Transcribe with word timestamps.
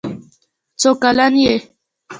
څو 0.79 0.89
کلن 1.01 1.33
یې. 1.43 1.55